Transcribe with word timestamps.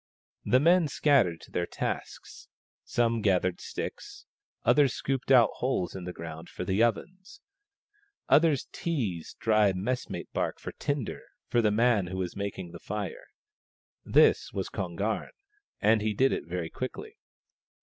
The 0.43 0.59
men 0.59 0.87
scattered 0.87 1.41
to 1.41 1.51
their 1.51 1.67
tasks. 1.67 2.47
Some 2.83 3.21
gathered 3.21 3.61
sticks; 3.61 4.25
others 4.65 4.95
scooped 4.95 5.31
out 5.31 5.51
holes 5.57 5.95
in 5.95 6.05
the 6.05 6.11
ground 6.11 6.49
for 6.49 6.65
the 6.65 6.81
ovens; 6.81 7.39
others 8.27 8.67
teased 8.71 9.37
dry 9.37 9.73
messmate 9.73 10.33
bark 10.33 10.59
for 10.59 10.71
tinder 10.71 11.21
for 11.49 11.61
the 11.61 11.69
man 11.69 12.07
who 12.07 12.17
was 12.17 12.35
making 12.35 12.71
the 12.71 12.79
fire. 12.79 13.27
This 14.03 14.51
was 14.51 14.69
Kon 14.69 14.95
garn, 14.95 15.29
and 15.79 16.01
he 16.01 16.15
did 16.15 16.31
it 16.31 16.47
very 16.47 16.71
quickly. 16.71 17.17